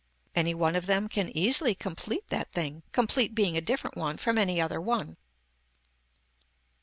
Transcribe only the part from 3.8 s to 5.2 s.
one from any other one.